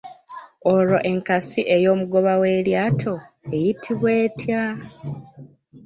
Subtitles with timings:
[0.71, 3.13] Olwo enkasi ey'omugoba w'eryato
[3.55, 4.63] eyitibwa etya?